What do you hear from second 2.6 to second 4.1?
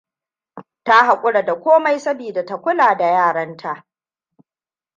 kula yaranta.